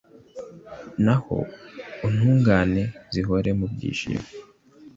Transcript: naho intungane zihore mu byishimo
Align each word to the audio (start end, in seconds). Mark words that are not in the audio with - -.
naho 1.05 1.37
intungane 2.07 2.83
zihore 3.13 3.49
mu 3.59 3.65
byishimo 3.73 4.27